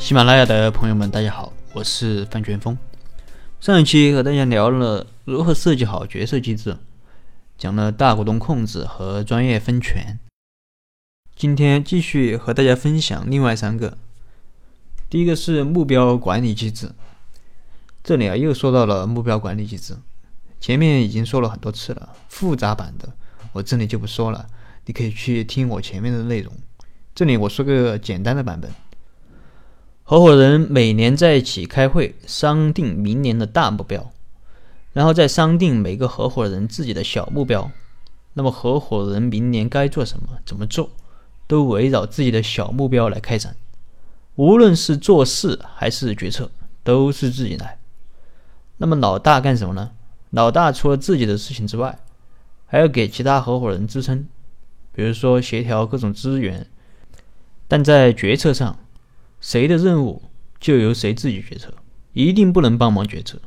[0.00, 2.76] 喜马拉雅的朋友们，大家好，我是范全峰。
[3.60, 6.78] 上一期和大家聊了如何设计好决策机制，
[7.58, 10.18] 讲了大股东控制和专业分权。
[11.36, 13.98] 今天继续和大家分享另外三个。
[15.10, 16.90] 第一个是目标管理机制，
[18.02, 19.94] 这里啊又说到了目标管理机制，
[20.58, 23.12] 前面已经说了很多次了，复杂版的
[23.52, 24.46] 我这里就不说了，
[24.86, 26.50] 你可以去听我前面的内容。
[27.14, 28.68] 这里我说个简单的版本。
[30.10, 34.10] 合伙人每年在一起开会，商定明年的大目标，
[34.92, 37.70] 然后再商定每个合伙人自己的小目标。
[38.32, 40.90] 那么合伙人明年该做什么、怎么做，
[41.46, 43.54] 都围绕自己的小目标来开展。
[44.34, 46.50] 无论是做事还是决策，
[46.82, 47.78] 都是自己来。
[48.78, 49.92] 那么老大干什么呢？
[50.30, 51.96] 老大除了自己的事情之外，
[52.66, 54.26] 还要给其他合伙人支撑，
[54.92, 56.66] 比如说协调各种资源。
[57.68, 58.76] 但在决策上，
[59.40, 60.22] 谁的任务
[60.58, 61.72] 就由谁自己决策，
[62.12, 63.40] 一定不能帮忙决策。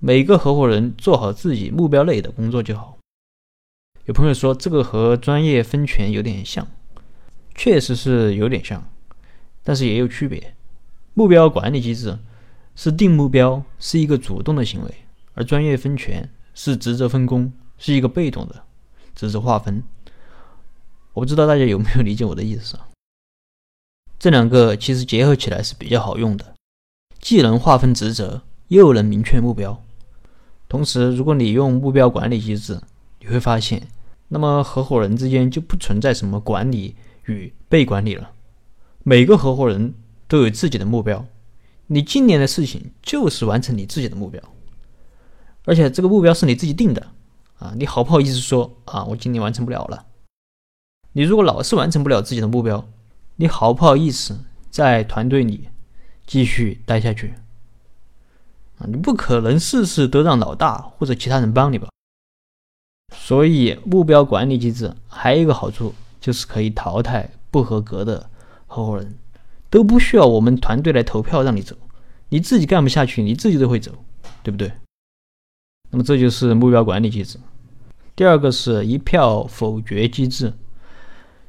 [0.00, 2.98] 每个合伙人做好自己目标内的工作就好。
[4.04, 6.66] 有朋友说这个和专业分权有点像，
[7.54, 8.84] 确实是有点像，
[9.62, 10.54] 但是也有区别。
[11.14, 12.18] 目标管理机制
[12.74, 14.94] 是定目标，是一个主动的行为，
[15.34, 18.64] 而专业分权是职责分工，是一个被动的
[19.14, 19.82] 职责划分。
[21.14, 22.88] 我不知道大家有没有理解我的意思啊？
[24.26, 26.54] 这两个其实结合起来是比较好用的，
[27.20, 29.80] 既能划分职责，又能明确目标。
[30.68, 32.80] 同时，如果你用目标管理机制，
[33.20, 33.86] 你会发现，
[34.26, 38.32] 那么合伙人之间就不存在什么管理与被管理了。
[39.04, 39.94] 每个合伙人
[40.26, 41.24] 都有自己的目标，
[41.86, 44.42] 你今年的事情就是完成你自己的目标，
[45.66, 47.06] 而且这个目标是你自己定的
[47.60, 47.74] 啊！
[47.76, 49.04] 你好不好意思说啊？
[49.04, 50.04] 我今年完成不了了。
[51.12, 52.84] 你如果老是完成不了自己的目标，
[53.38, 54.38] 你好不好意思
[54.70, 55.68] 在团队里
[56.26, 57.34] 继续待下去
[58.78, 58.88] 啊？
[58.88, 61.88] 你不可能事事都让老大或者其他人帮你吧？
[63.14, 68.30] 所以目标管理机制还有一个好处，就是可以淘汰不合格的
[68.66, 69.14] 合伙人，
[69.68, 71.76] 都不需要我们团队来投票让你走，
[72.30, 73.92] 你自己干不下去，你自己都会走，
[74.42, 74.72] 对不对？
[75.90, 77.38] 那么这就是目标管理机制。
[78.16, 80.54] 第二个是一票否决机制。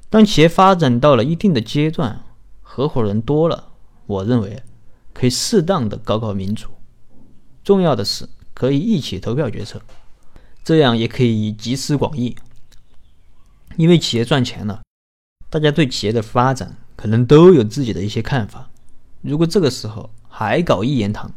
[0.09, 2.23] 当企业发展到了一定的阶段，
[2.61, 3.71] 合伙人多了，
[4.05, 4.63] 我认为
[5.13, 6.69] 可以适当的搞搞民主。
[7.63, 9.81] 重要的是可以一起投票决策，
[10.63, 12.37] 这样也可以集思广益。
[13.75, 14.81] 因为企业赚钱了，
[15.49, 18.69] 大家对企业的发展可能都有自己的一些看法。
[19.21, 21.29] 如果这个时候还搞一言堂，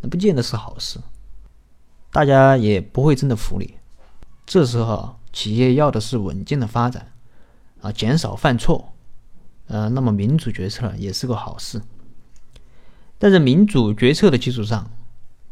[0.00, 1.00] 那不见得是好事，
[2.12, 3.74] 大家也不会真的服你。
[4.46, 7.12] 这时候企业要的是稳健的发展。
[7.80, 8.92] 啊，减少犯错，
[9.66, 11.80] 呃，那么民主决策也是个好事。
[13.18, 14.90] 但在民主决策的基础上，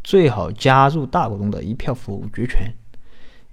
[0.02, 2.72] 最好加入大股东的一票否决权，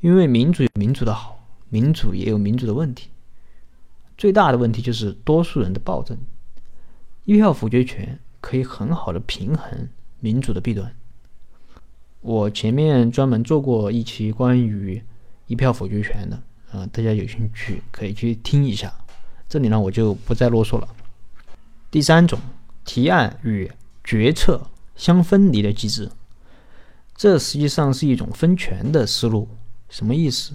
[0.01, 3.09] 因为民主有民主的好，民主也有民主的问题。
[4.17, 6.17] 最大的问题就是多数人的暴政。
[7.25, 10.93] 一票否决权可以很好的平衡民主的弊端。
[12.21, 15.03] 我前面专门做过一期关于
[15.47, 16.41] 一票否决权的。
[16.73, 18.91] 啊，大家有兴趣可以去听一下。
[19.47, 20.87] 这里呢，我就不再啰嗦了。
[21.91, 22.39] 第三种，
[22.83, 23.71] 提案与
[24.03, 24.59] 决策
[24.95, 26.09] 相分离的机制，
[27.15, 29.47] 这实际上是一种分权的思路。
[29.87, 30.53] 什么意思？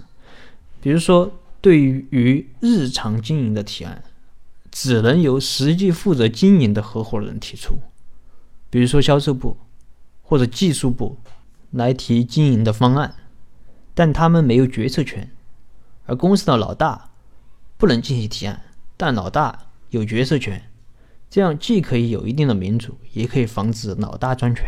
[0.81, 1.31] 比如说，
[1.61, 4.03] 对于日常经营的提案，
[4.69, 7.79] 只能由实际负责经营的合伙人提出，
[8.69, 9.55] 比如说销售部
[10.21, 11.17] 或者技术部
[11.71, 13.15] 来提经营的方案，
[13.93, 15.31] 但他们没有决策权。
[16.09, 17.11] 而公司的老大
[17.77, 18.59] 不能进行提案，
[18.97, 20.59] 但老大有决策权，
[21.29, 24.65] 这样既可以有一定的民主，也可以防止老大专权。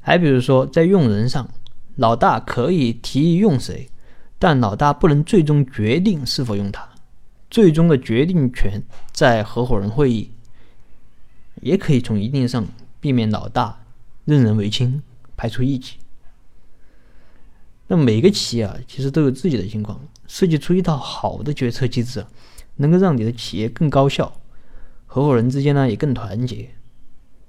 [0.00, 1.46] 还比如说，在用人上，
[1.96, 3.90] 老大可以提议用谁，
[4.38, 6.88] 但老大不能最终决定是否用他，
[7.50, 8.82] 最终的决定权
[9.12, 10.30] 在合伙人会议。
[11.60, 12.66] 也可以从一定上
[12.98, 13.78] 避免老大
[14.24, 15.02] 任人唯亲，
[15.36, 15.96] 排除异己。
[17.88, 22.24] 那每个企业啊，其实都有自己的情况，设计出一套好的决策机制，
[22.76, 24.40] 能够让你的企业更高效，
[25.06, 26.70] 合伙人之间呢也更团结。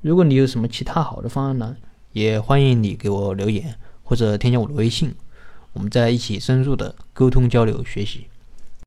[0.01, 1.77] 如果你有什么其他好的方案呢，
[2.11, 5.15] 也欢迎你给我留言或者添加我的微信，
[5.71, 8.27] 我们在一起深入的沟通交流学习。